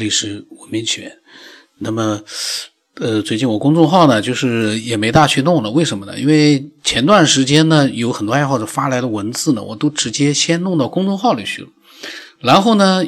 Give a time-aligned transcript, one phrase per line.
[0.00, 1.18] 历史文明起源。
[1.78, 2.20] 那么，
[2.94, 5.70] 呃，最近我公众号呢，就是也没大去弄了。
[5.70, 6.18] 为什么呢？
[6.18, 11.68] 因为前段时间呢，有很多爱好者发来的文字呢，我都直接先弄到公众号里去了。
[12.40, 13.04] 然后呢，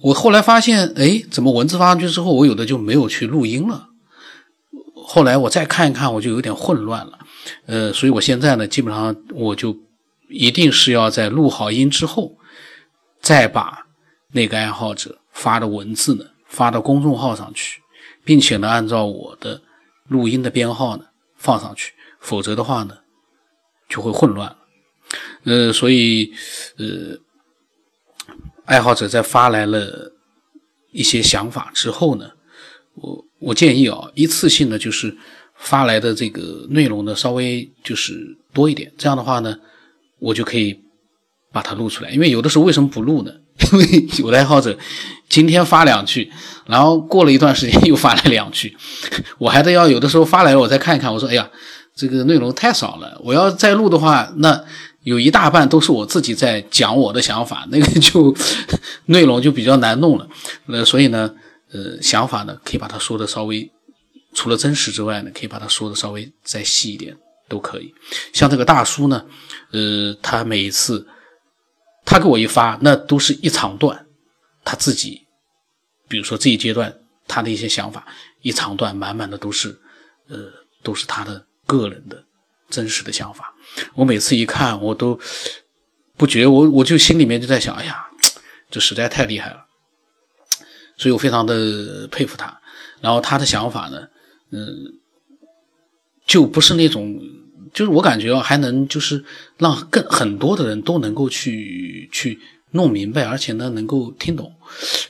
[0.00, 3.88] 我后来发现，哎，怎么文字发上去之后，我有的就没有去录音了。
[4.94, 7.18] 后来我再看一看，我就有点混乱了。
[7.66, 9.76] 呃，所以我现在呢，基本上我就
[10.28, 12.36] 一定是要在录好音之后，
[13.20, 13.86] 再把
[14.32, 15.18] 那个爱好者。
[15.34, 17.82] 发的文字呢，发到公众号上去，
[18.24, 19.60] 并且呢，按照我的
[20.08, 21.04] 录音的编号呢
[21.36, 22.96] 放上去，否则的话呢，
[23.88, 24.56] 就会混乱了。
[25.44, 26.32] 呃，所以
[26.78, 27.18] 呃，
[28.64, 30.12] 爱好者在发来了
[30.92, 32.30] 一些想法之后呢，
[32.94, 35.14] 我我建议啊，一次性的就是
[35.56, 39.58] 发来的这个内容呢，稍微就是多一点，这样的话呢，
[40.18, 40.80] 我就可以
[41.52, 42.10] 把它录出来。
[42.10, 43.32] 因为有的时候为什么不录呢？
[43.72, 43.86] 因为
[44.18, 44.76] 有的爱好者
[45.34, 46.30] 今天发两句，
[46.64, 48.76] 然后过了一段时间又发来两句，
[49.36, 51.12] 我还得要有的时候发来我再看一看。
[51.12, 51.50] 我说：“哎呀，
[51.96, 54.64] 这个内容太少了，我要再录的话，那
[55.02, 58.32] 有一大半都是我自己在讲我的想法， 那个就
[59.06, 60.28] 内容就比较难弄了。
[60.68, 61.28] 呃，所以呢，
[61.72, 63.68] 呃，想法呢可以把它说的稍微
[64.34, 67.16] 除了真实之外呢，可以把它说的稍微再细一点
[67.48, 67.92] 都可以。
[68.32, 69.24] 像这个大叔呢，
[69.72, 71.04] 呃，他每一次。
[72.06, 74.04] 他给我一发，那都是一长段，
[74.62, 75.22] 他自己，
[76.08, 76.94] 比如说这一阶段
[77.26, 78.06] 他的一些想法，
[78.42, 79.78] 一长段满满的都是，
[80.28, 80.50] 呃，
[80.82, 82.24] 都是他的个人的
[82.68, 83.54] 真实的想法。
[83.94, 85.18] 我每次一看，我都
[86.16, 88.06] 不觉我我就心里面就在想，哎呀，
[88.70, 89.66] 这实在太厉害了，
[90.96, 92.60] 所以我非常的佩服他。
[93.00, 94.08] 然后他的想法呢，
[94.50, 95.00] 嗯，
[96.26, 97.20] 就不是那种。
[97.72, 99.24] 就是我感觉，还能就是
[99.58, 102.38] 让更很多的人都能够去去
[102.74, 104.52] 弄明白，而且呢能够听懂，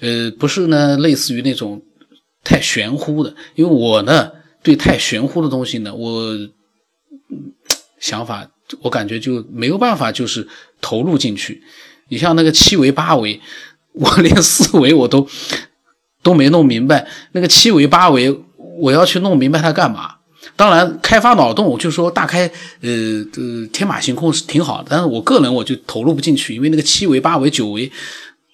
[0.01, 1.83] 呃，不是呢类似于那种
[2.45, 4.31] 太玄乎的，因为我呢
[4.63, 6.39] 对太玄乎的东西呢，我
[7.99, 8.47] 想法
[8.83, 10.47] 我感觉就没有办法就是
[10.81, 11.63] 投入进去。
[12.09, 13.41] 你像那个七维八维，
[13.93, 15.27] 我连四维我都
[16.23, 18.45] 都没弄明白，那个七维八维
[18.79, 20.14] 我要去弄明白它干嘛？
[20.57, 22.47] 当然，开发脑洞就是说大开，
[22.81, 24.87] 呃，呃，天马行空是挺好的。
[24.89, 27.91] 但是我个人我就投入不进去，因为那个七维、八维、九维，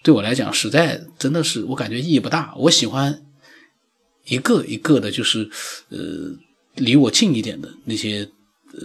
[0.03, 2.55] 对我来讲实在真的是我感觉意义不大。
[2.57, 3.21] 我喜欢
[4.25, 5.51] 一个一个的，就是
[5.91, 5.99] 呃，
[6.77, 8.27] 离我近一点的那些
[8.73, 8.81] 呃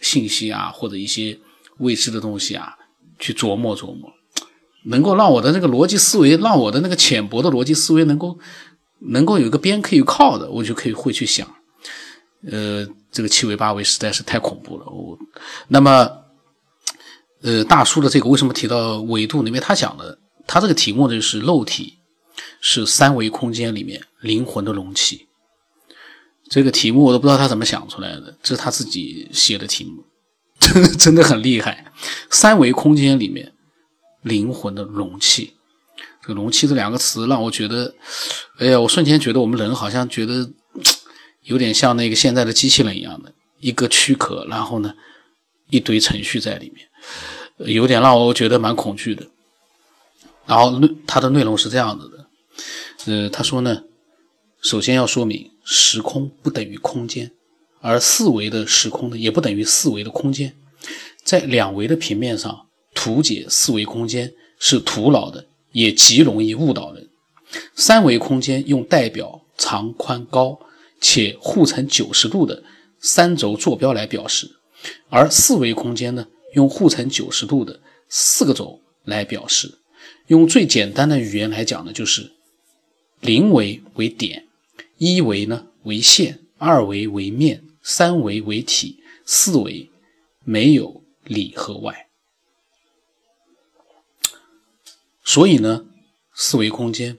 [0.00, 1.36] 信息啊，或者一些
[1.78, 2.74] 未知的东西啊，
[3.18, 4.12] 去琢磨琢磨，
[4.84, 8.38] 能够让我的那个逻辑思维，让我的那个浅薄的逻辑思维能够
[9.00, 11.52] 能够有一个边可以靠的，我就可以会去想。
[12.50, 14.86] 呃，这个七维八维实在是太恐怖了。
[14.86, 15.18] 我，
[15.68, 16.10] 那么，
[17.42, 19.48] 呃，大叔的这个为什么提到维度呢？
[19.48, 21.98] 因为他讲的，他这个题目呢就是肉体
[22.62, 25.28] 是三维空间里面灵魂的容器。
[26.48, 30.02] 这个题目我都不知道他怎么想出来的，这是他自己写的题目，
[30.58, 31.92] 真的真的很厉害。
[32.30, 33.52] 三维空间里面
[34.22, 35.52] 灵魂的容器，
[36.22, 37.94] 这个容器这两个词让我觉得，
[38.58, 40.50] 哎呀，我瞬间觉得我们人好像觉得。
[41.50, 44.94] 有点像那个现在的机器人一样的一个躯壳，然后呢，
[45.68, 46.86] 一堆程序在里面，
[47.74, 49.26] 有点让我觉得蛮恐惧的。
[50.46, 53.82] 然后内它的内容是这样子的，呃，他说呢，
[54.62, 57.32] 首先要说明时空不等于空间，
[57.80, 60.54] 而四维的时空呢也不等于四维的空间，
[61.24, 67.08] 在两维的平面上图解四维空间是徒劳的，也极容易误导人。
[67.74, 70.60] 三维空间用代表长、宽、高。
[71.00, 72.62] 且互成九十度的
[72.98, 74.50] 三轴坐标来表示，
[75.08, 79.78] 而四维空间呢，用互成九十度的四个轴来表示。
[80.26, 82.32] 用最简单的语言来讲呢，就是
[83.20, 84.46] 零维为点，
[84.98, 89.90] 一维呢为线，二维为面，三维为体，四维
[90.44, 92.08] 没有里和外。
[95.24, 95.86] 所以呢，
[96.34, 97.18] 四维空间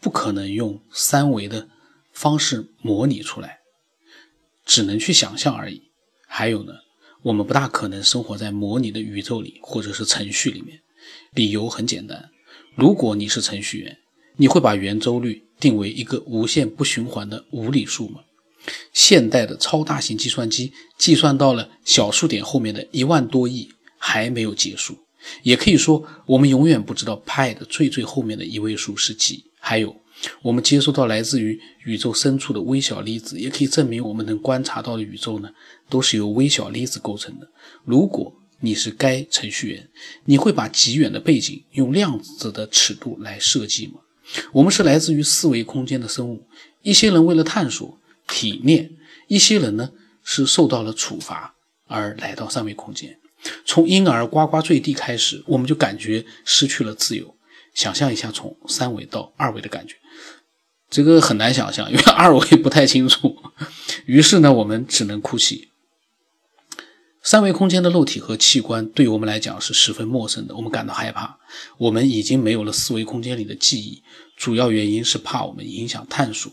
[0.00, 1.68] 不可能用三维的。
[2.14, 3.58] 方式模拟出来，
[4.64, 5.82] 只能去想象而已。
[6.26, 6.72] 还有呢，
[7.22, 10.80] 我们不大可能生活在模拟的宇宙里，或者是程序里面。
[11.34, 12.30] 理由很简单：
[12.76, 13.98] 如果你是程序员，
[14.36, 18.20] 你会把圆周率定为一个无限不循环的无理数吗？
[18.92, 23.68] 现代的超大型计算机计算到了小数点后面的一万多亿
[23.98, 24.96] 还没有结束。
[25.42, 29.44] 也可以说，我们永远不知道派的最最后面的一位数是几。
[29.58, 30.03] 还有。
[30.42, 35.50] 我们接收到来自于宇宙深处的微小粒子，也可以证明我们能观察到的宇宙呢，
[35.88, 37.48] 都是由微小粒子构成的。
[37.84, 39.88] 如果你是该程序员，
[40.24, 43.94] 你会把极远的背景用量子的尺度来设计吗？
[44.52, 46.46] 我们是来自于四维空间的生物，
[46.82, 48.90] 一些人为了探索体验，
[49.28, 49.90] 一些人呢
[50.22, 51.54] 是受到了处罚
[51.86, 53.18] 而来到三维空间。
[53.66, 57.36] 从婴儿呱呱坠地开始，我们就感觉失去了自由。
[57.74, 59.96] 想象一下，从三维到二维的感觉，
[60.94, 63.36] 这个很难想象，因为 二维不太清楚。
[64.06, 65.70] 于是呢，我们只能哭泣。
[67.20, 71.40] 三维空间的肉体和器官对于我们来讲是十分陌生的，我们感到害怕。
[71.78, 74.04] 我们已经没有了四维空间里的记忆，
[74.36, 76.52] 主要原因是怕我们影响探索、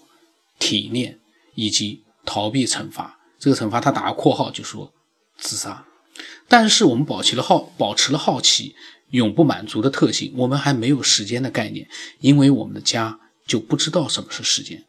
[0.57, 1.19] 体验
[1.53, 3.19] 以及逃避惩罚。
[3.37, 4.91] 这个惩罚他打个括号就说
[5.37, 5.85] 自杀。
[6.47, 8.73] 但是我们保持了好，保持了好奇、
[9.11, 10.33] 永不满足的特性。
[10.35, 11.87] 我们还没有时间的概念，
[12.21, 13.19] 因为我们的家
[13.51, 14.81] 就不知道什么是时间。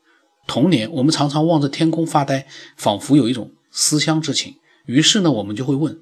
[0.47, 4.55] 童年，我们常常望着天空发呆，仿佛有一种思乡之情。
[4.87, 5.99] 于是呢，我们就会问：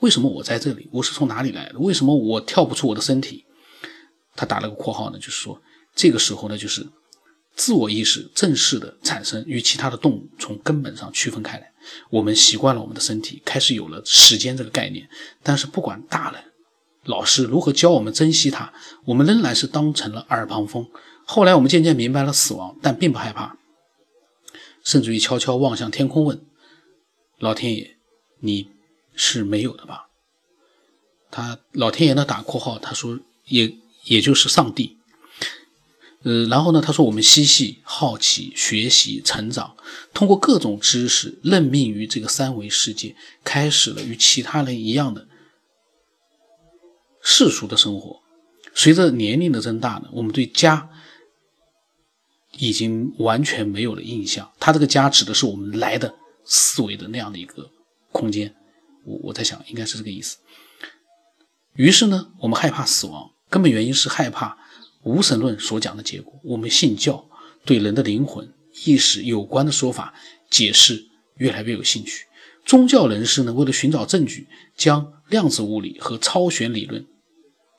[0.00, 0.88] 为什么我在这里？
[0.90, 1.78] 我是从哪里来的？
[1.78, 3.44] 为什么我跳不出我的身体？
[4.34, 5.62] 他打了个括号呢，就是说，
[5.94, 6.84] 这个时候呢，就是
[7.54, 11.72] 自我意识正式的产生，与其他的动物从根本上区分开来。
[12.10, 15.08] 我们习惯了我们的身体，开始有了时间这个概念。
[15.44, 16.40] 但是不管大人、
[17.04, 18.72] 老师如何教我们珍惜它，
[19.04, 20.84] 我们仍然是当成了耳旁风。
[21.26, 23.58] 后来我们渐渐明白了死亡，但并不害怕，
[24.82, 26.40] 甚至于悄悄望向天空问：
[27.38, 27.92] 老天爷。
[28.40, 28.68] 你
[29.14, 30.08] 是没有的吧？
[31.30, 33.74] 他老天爷呢打括号，他说也
[34.04, 34.98] 也就是上帝。
[36.22, 39.74] 呃，然后呢，他说我们嬉戏、好奇、学习、成长，
[40.12, 45.26] 通过各种知识，认命于这个三维世界，开始了与其他人一样的
[47.22, 48.20] 世俗的生活。
[48.74, 50.90] 随着年龄的增大呢，我们对家
[52.58, 54.50] 已经完全没有了印象。
[54.58, 56.14] 他这个家指的是我们来的
[56.44, 57.70] 四维的那样的一个。
[58.12, 58.54] 空间，
[59.04, 60.38] 我我在想应该是这个意思。
[61.74, 64.56] 于是呢，我们害怕死亡，根本原因是害怕
[65.02, 66.32] 无神论所讲的结果。
[66.42, 67.28] 我们信教，
[67.66, 68.50] 对人的灵魂
[68.86, 70.14] 意识有关的说法
[70.48, 71.04] 解释
[71.36, 72.24] 越来越有兴趣。
[72.64, 74.48] 宗教人士呢，为了寻找证据，
[74.78, 77.04] 将量子物理和超弦理论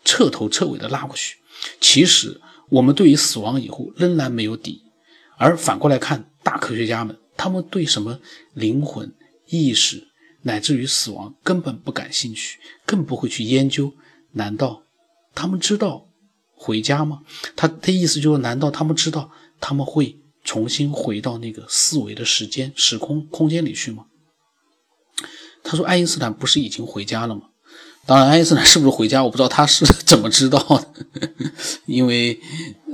[0.05, 1.37] 彻头彻尾的拉过去。
[1.81, 4.81] 其实，我们对于死亡以后仍然没有底。
[5.37, 8.19] 而反过来看，大科学家们，他们对什么
[8.53, 9.13] 灵魂
[9.47, 10.07] 意识？
[10.43, 13.93] 乃至于死亡根本不感兴趣，更不会去研究。
[14.31, 14.83] 难道
[15.33, 16.07] 他们知道
[16.53, 17.21] 回家吗？
[17.55, 24.05] 他的意思就是：难道他们知道他们会重新回到那个四维的时间、时空空间里去吗？
[25.63, 27.49] 他说：“爱因斯坦不是已经回家了吗？”
[28.07, 31.29] 当然，爱因斯坦是不是回家，我不知道他是 怎么知道的，
[31.85, 32.39] 因为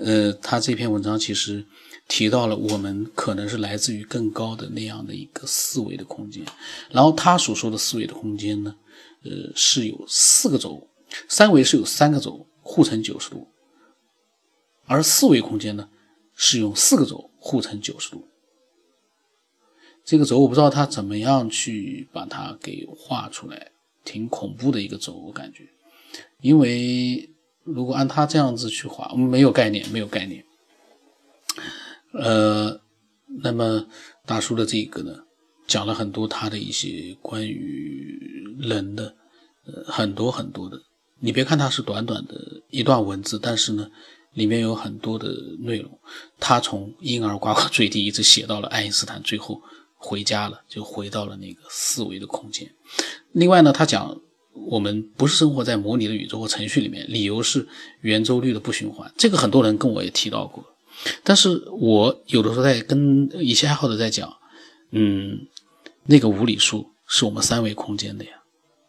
[0.03, 1.65] 呃，他这篇文章其实。
[2.05, 6.43] 提到了我们可能是来自于更高的那样的一个四维的空间，
[6.91, 8.75] 然后他所说的四维的空间呢，
[9.23, 10.89] 呃，是有四个轴，
[11.29, 13.47] 三维是有三个轴互成九十度，
[14.85, 15.87] 而四维空间呢
[16.35, 18.27] 是用四个轴互成九十度。
[20.03, 23.71] 这个轴我不知道他怎么样去把它给画出来，
[24.03, 25.67] 挺恐怖的一个轴，我感觉，
[26.41, 27.29] 因为
[27.63, 30.43] 如果按他这样子去画，没有概念，没有概念。
[32.13, 32.79] 呃，
[33.41, 33.87] 那么
[34.25, 35.15] 大叔的这个呢，
[35.65, 38.19] 讲了很多他的一些关于
[38.59, 39.15] 人的，
[39.65, 40.79] 呃，很多很多的。
[41.19, 42.35] 你别看他是短短的
[42.69, 43.89] 一段文字，但是呢，
[44.33, 45.97] 里面有很多的内容。
[46.37, 49.61] 他从婴儿呱呱坠地一直写到了爱因斯坦最后
[50.05, 52.69] 回家了，就回到了那个四维的空间。
[53.31, 54.19] 另外呢，他讲
[54.53, 57.65] 我们不是生活在模拟的宇宙或程序里面，理由是
[58.01, 59.09] 圆周率的不循环。
[59.17, 60.63] 这个很多人跟我也提到过。
[61.23, 64.31] 但是我有的时候在跟一些爱好者在讲，
[64.91, 65.47] 嗯，
[66.05, 68.31] 那个无理数是我们三维空间的呀。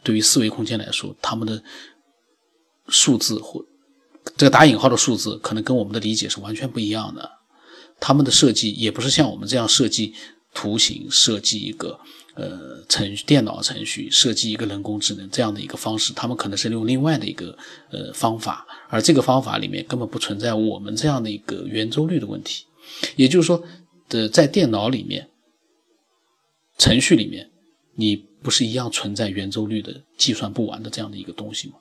[0.03, 1.63] 对于四维空间来说，他们的
[2.89, 3.65] 数字或
[4.37, 7.31] 这个打引号的数字，可能跟我们的理解是完全不一样的。
[8.01, 10.15] 他们的设计也不是像我们这样设计
[10.55, 12.01] 图形、设计一个。
[12.37, 17.57] 呃，程序电脑程序设计一个人工智能这样的一个方式，他们可能是用另外的一个
[17.93, 22.67] 呃方法，而这个方法里面根本不存在我们这样的一个圆周率的问题。
[23.15, 23.63] 也就是说，
[24.09, 25.31] 的在电脑里面，
[26.77, 27.49] 程序里面，
[27.95, 31.75] 你不是一样存在圆周率的计算不完的这样的一个东西吗？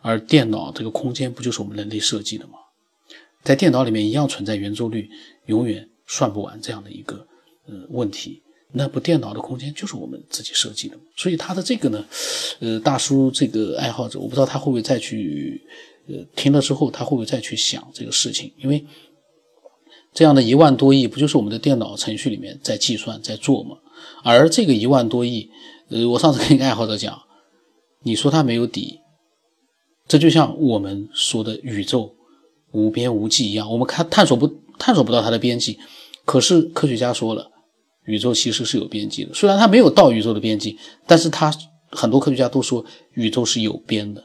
[0.00, 2.54] 而电脑这个空间不就是我们人类设计的吗？
[3.42, 5.10] 在电脑里面一样存在圆周率
[5.44, 7.27] 永远算不完这样的一个
[7.68, 8.42] 呃问题。
[8.70, 12.04] 那部电脑的空间就是我们自己设计的，所以他的这个呢，
[12.60, 15.58] 呃，大叔这个爱好者，我不知道他会不会再去，
[16.06, 18.52] 呃，听了之后他会不会再去想这个事情？
[18.58, 18.84] 因为
[20.12, 23.78] 这样的一万多亿不就是我们的电脑程序里面在计算在做吗？
[24.22, 25.48] 而这个一万多亿，
[25.88, 27.18] 呃，我上次跟一个爱好者讲，
[28.02, 29.00] 你说他没有底，
[30.06, 32.14] 这就像我们说的宇宙
[32.72, 34.46] 无边无际一样，我们看探索不
[34.78, 35.78] 探索不到它的边际。
[36.26, 37.50] 可是科学家说了，
[38.08, 41.54] 宇宙其实是有边际的，虽然它没有到宇宙的边际，但是它
[41.90, 44.24] 很多科学家都说宇宙是有边的，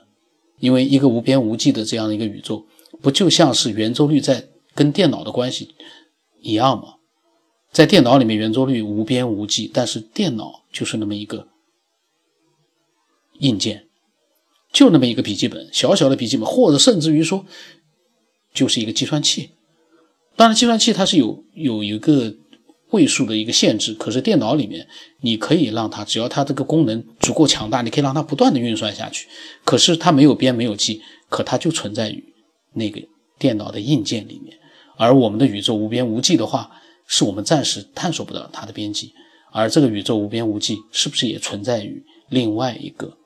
[0.60, 2.66] 因为一个无边无际的这样一个宇宙，
[3.02, 5.76] 不就像是圆周率在跟电脑的关系
[6.42, 6.96] 一样吗？
[7.74, 11.48] 在电脑里面，圆周率无边无际，但是电脑就是那么一个
[13.40, 13.88] 硬件，
[14.72, 17.46] 就那么一个笔记本，小小的笔记本，或者甚至于说
[18.54, 19.50] 就是一个计算器。
[20.36, 22.36] 当然，计算器它是有有一个
[22.94, 24.88] 位数的一个限制，可是电脑里面
[25.22, 29.28] 你可以让它，只要它这个功能足够强大，你可以让它不断的运算下去。
[29.66, 32.24] 可是它没有边没有际，可它就存在于
[32.74, 33.02] 那个
[33.38, 34.58] 电脑的硬件里面。
[34.96, 36.72] 而我们的宇宙无边无际的话，
[37.08, 39.12] 是我们暂时探索不到它的边际。
[39.52, 43.18] 而这个宇宙无边无际，是不是也存在于另外一个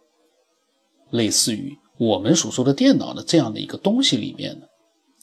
[1.12, 4.66] 类似于我们所说的电脑的这样的一个东西里面呢？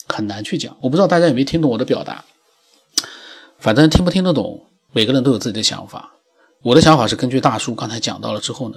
[0.06, 2.22] 很难去讲，我不知道大家有没有听懂我的表达。
[3.64, 4.60] 反正听不听得懂，
[4.92, 6.12] 每个人都有自己的想法。
[6.60, 8.76] 我的想法是根据大叔刚才讲到了之后呢，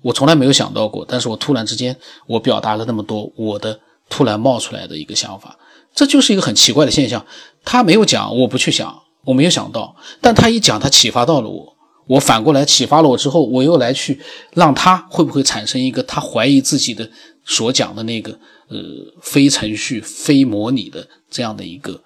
[0.00, 1.96] 我从来没有想到过，但是我突然之间
[2.28, 5.58] 我表达了那么多，我的突然冒出来的一个想法，
[5.92, 7.26] 这就是一个很奇怪的现象。
[7.64, 11.76] 他没有讲，我不去想，我没有想到，但他一讲，他启发到了我，
[12.06, 14.20] 我反过来启发了我之后，我又来去
[14.52, 17.10] 让他会不会产生一个他怀疑自己的
[17.44, 18.38] 所讲的那个。
[18.70, 18.76] 呃，
[19.22, 22.02] 非程序、非模拟的这样的一个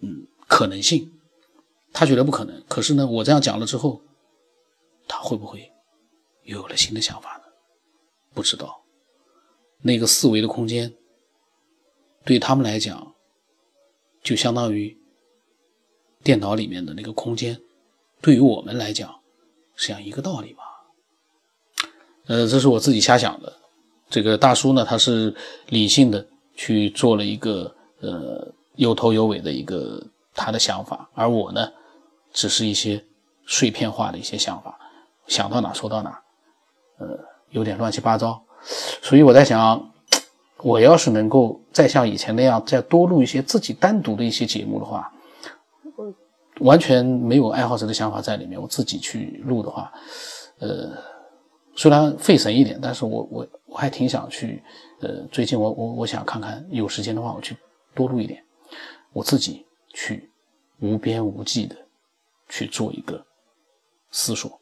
[0.00, 1.06] 嗯可能性，
[1.96, 2.62] 他觉得不可能。
[2.68, 4.02] 可是呢，我这样讲了之后，
[5.08, 5.72] 他会不会
[6.42, 7.44] 又有了新的想法呢？
[8.34, 8.82] 不知道。
[9.80, 10.92] 那个四维的空间
[12.22, 13.14] 对他们来讲，
[14.22, 14.94] 就相当于
[16.22, 17.58] 电脑里面的那个空间，
[18.20, 19.18] 对于我们来讲，
[19.74, 20.64] 是样一个道理吧？
[22.26, 23.50] 呃，这是我自己瞎想的。
[24.10, 25.34] 这个大叔呢，他是
[25.68, 31.72] 理性的去做了一个呃有头有尾的一个他的想法，而我呢，
[32.36, 33.02] 只是一些
[33.46, 34.78] 碎片化的一些想法，
[35.26, 36.10] 想到哪说到哪，
[36.98, 38.40] 呃，有点乱七八糟。
[39.02, 39.90] 所以我在想，
[40.58, 45.10] 我要是能够再像以前那样，再多录一些自己单独的一些节目的话，
[46.60, 49.90] 完全没有爱好者的想法在里面，我自己去录的话，
[50.58, 50.92] 呃，
[51.74, 53.48] 虽然费神一点，但是我我。
[53.68, 54.62] 我还挺想去，
[55.00, 57.54] 呃，最近我我我想看看，有时间的话，我去
[57.94, 58.42] 多录一点，
[59.12, 60.30] 我自己去
[60.80, 61.76] 无边无际的
[62.48, 63.26] 去做一个
[64.10, 64.60] 思索。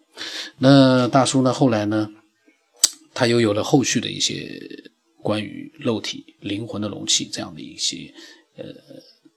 [0.58, 2.08] 那大叔呢，后来呢，
[3.12, 4.60] 他又有了后续的一些
[5.22, 8.12] 关于肉体、灵魂的容器这样的一些
[8.56, 8.64] 呃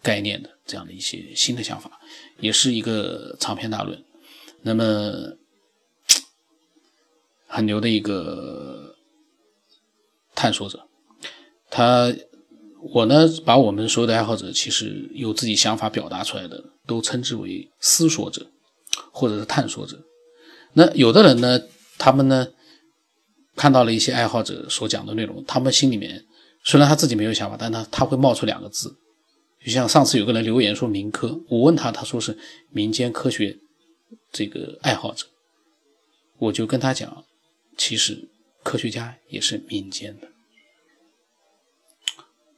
[0.02, 2.00] 概念的这样的一些新的想法，
[2.40, 4.04] 也是一个长篇大论。
[4.62, 5.38] 那么
[7.48, 8.86] 很牛的一个。
[10.40, 10.88] 探索者，
[11.68, 12.14] 他
[12.82, 18.48] 我呢，把我们所有的爱好者，其实有自己想法表达出来的，都称之为思索者，
[19.12, 20.00] 或者是探索者。
[20.74, 21.60] 那有的人呢，
[21.98, 22.48] 他们呢，
[23.56, 26.24] 看到了一些爱好者所讲的内容，他们心里面
[26.64, 28.96] 虽然他自己没有想法，但他他会冒出两个字，
[29.66, 32.38] 就像上次有个人留言说民科，我问他，他说是
[32.72, 33.58] 民间科学
[34.32, 35.26] 这个爱好者，
[36.38, 37.24] 我就跟他讲，
[37.78, 38.30] 其实。
[38.64, 40.28] 科学家也是民间的，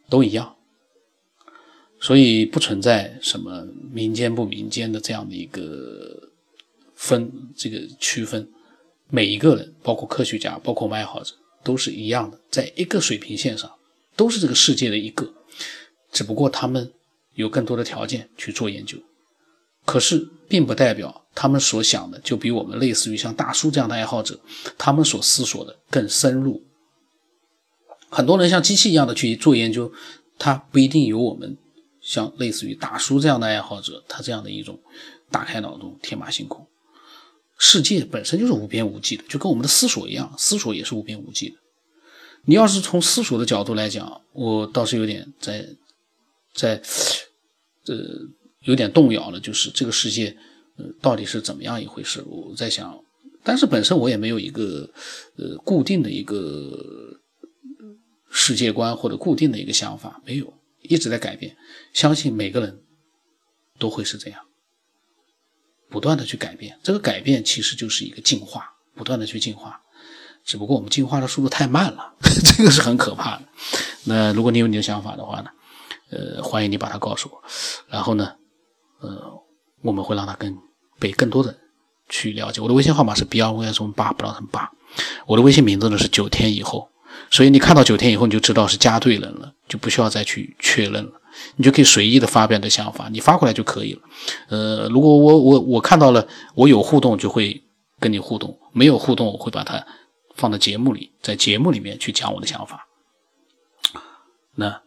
[0.09, 0.55] 都一样，
[1.99, 6.29] 所以不存在什么民间不民间的这样的一个
[6.95, 8.49] 分这个区分。
[9.11, 13.71] 每一个人，包括科学家，包括我们爱好者，都是一样的，在一个水平线上，
[14.15, 15.33] 都是这个世界的一个，
[16.11, 16.91] 只不过他们
[17.33, 18.97] 有更多的条件去做研究。
[19.83, 24.39] 可是，并不代表他们所想的就比我们类似于像大叔这样的爱好者，
[24.77, 26.63] 他们所思索的更深入。
[28.09, 29.91] 很多人像机器一样的去做研究，
[30.37, 31.57] 他不一定有我们
[32.01, 34.79] 像类似于大叔这样的爱好者，他这样的一种
[35.31, 36.67] 打开脑洞、天马行空。
[37.57, 41.55] 世界本身就是无边无际的，就跟我们的思索一样，思索也是无边无际的。
[42.45, 45.67] 你要是从思索的角度来讲，我倒是有点在
[46.53, 46.81] 在
[47.87, 47.95] 呃。
[48.63, 50.35] 有点动摇了，就是这个世界，
[50.75, 52.21] 呃，到底是怎么样一回事？
[52.27, 53.01] 我在想，
[53.41, 54.87] 但是本身我也没有一个，
[55.37, 56.77] 呃，固定的一个
[58.29, 61.55] 世界观或者固定的一个想法，没有，一直在改变。
[61.93, 62.83] 相信每个人
[63.77, 64.41] 都会是这样，
[65.89, 66.79] 不断的去改变。
[66.83, 69.81] 这个改变其实就是一个进化，不断的去进化。
[70.45, 72.15] 只不过我们进化的速度太慢了，
[72.57, 73.43] 这个是很可怕的。
[74.05, 75.49] 那如果你有你的想法的话呢，
[76.09, 77.43] 呃，欢迎你把它告诉我。
[77.87, 78.35] 然后呢？
[79.01, 79.41] 呃，
[79.81, 80.57] 我们会让他更
[80.99, 81.57] 被更多的
[82.09, 82.59] 去了解。
[82.59, 84.69] 我的微信号码是 B 二 V S 八不让他们八，
[85.25, 86.89] 我的微信名字呢是九天以后，
[87.31, 91.11] 所以你看到九天以后你就知道是加对人了，就不需要再去确认了。
[91.55, 94.01] 你就可以随意的发表你的想法，你发过来就可以了。
[94.49, 97.63] 呃，如果我我我看到了，我有互动就会
[97.99, 99.85] 跟你互动，没有互动我会把它
[100.35, 102.87] 放到节目里，在节目里面去讲我的想法。
[104.55, 104.81] 那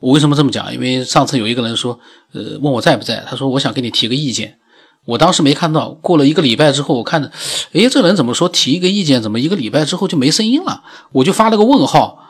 [0.00, 0.72] 我为什么这么讲？
[0.72, 2.00] 因为上次有一个人说，
[2.32, 4.58] 呃，问我在不在，他说我想给你提个意见。
[5.04, 7.30] 我当时没看到，过了一个礼拜之后，我看着，
[7.72, 10.84] 哎，这人怎么说提一个意见，怎么一个礼拜之后就没声音了？
[11.12, 12.24] 我就发了个问号，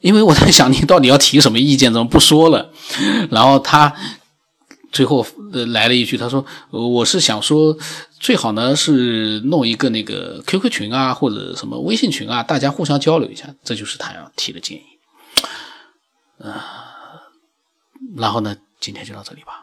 [0.00, 2.70] 因为我在想你到底要提什么意见，怎么不说了？
[3.30, 3.94] 然后他
[4.92, 5.26] 最后
[5.72, 7.76] 来了一句，他说：“我是想说，
[8.18, 14.82] 最好呢是弄一个那个 QQ 群啊，或者什么微信群啊，大家互相交流一下。”这就是他要提的建议。
[16.42, 17.22] 啊，
[18.16, 19.62] 然后呢，今天就到这里吧。